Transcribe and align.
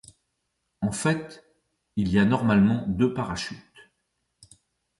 En 0.81 0.91
fait, 0.91 1.45
il 1.95 2.11
y 2.11 2.17
a 2.17 2.25
normalement 2.25 2.87
deux 2.87 3.13
parachutes. 3.13 3.61